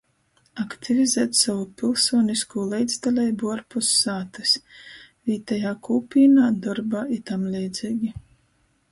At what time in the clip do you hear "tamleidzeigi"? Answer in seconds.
7.29-8.11